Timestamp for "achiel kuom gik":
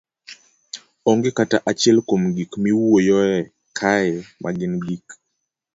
1.69-2.51